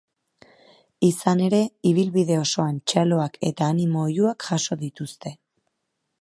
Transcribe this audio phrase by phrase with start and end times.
[1.07, 5.37] Izan ere, ibilbide osoan txaloak eta animo oihuak jaso dituzte.